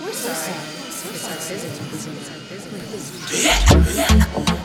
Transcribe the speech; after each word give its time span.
We're 0.00 0.12
sorry. 0.12 0.54
We're 1.04 1.18
sorry. 1.18 1.34
We're 1.34 1.58
sorry. 1.58 1.90
We're 1.90 1.98
sorry. 1.98 2.42
We're 2.50 2.98
sorry. 3.00 3.74
We're 3.74 4.46
sorry. 4.46 4.63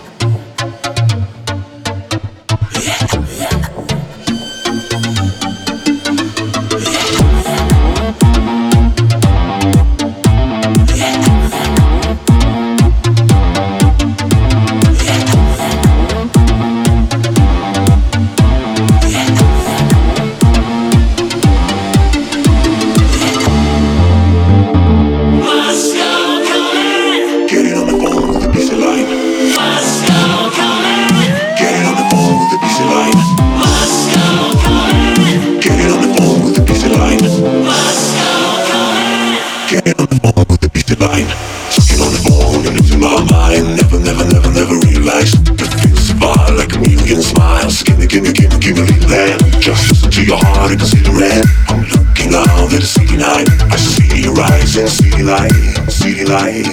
divine. 40.99 41.27
Fucking 41.71 42.01
on 42.01 42.11
the 42.11 42.21
bone 42.27 42.67
and 42.67 42.75
losing 42.75 42.99
my 42.99 43.23
mind. 43.31 43.77
Never, 43.79 43.99
never, 43.99 44.25
never, 44.27 44.51
never 44.51 44.75
realized 44.91 45.47
that 45.55 45.71
feels 45.79 46.11
divine 46.11 46.57
like 46.57 46.75
a 46.75 46.79
million 46.79 47.21
smiles. 47.21 47.83
Give 47.83 47.97
me, 47.97 48.07
give 48.07 48.23
me, 48.23 48.33
give 48.33 48.51
me, 48.51 48.59
give 48.59 48.75
me 48.75 48.83
a 48.83 49.07
little. 49.07 49.59
Just 49.59 49.87
listen 49.89 50.11
to 50.11 50.25
your 50.25 50.37
heart 50.37 50.71
and 50.71 50.79
consider 50.79 51.15
it. 51.23 51.45
I'm 51.71 51.87
looking 51.87 52.35
out 52.35 52.73
at 52.73 52.83
a 52.83 52.85
city 52.85 53.15
night. 53.15 53.47
I 53.71 53.77
see 53.77 54.23
your 54.23 54.35
eyes 54.39 54.75
in 54.75 54.87
city 54.87 55.23
light, 55.23 55.55
city 55.87 56.25
light. 56.25 56.67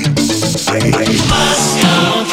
Moscow. 1.30 2.25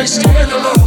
Let's 0.00 0.16
do 0.16 0.30
it 0.30 0.50
alone. 0.50 0.79